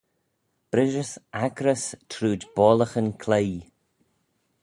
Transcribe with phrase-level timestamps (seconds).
[0.71, 1.11] Brishys
[1.43, 3.63] accyrys trooid boallaghyn cloaie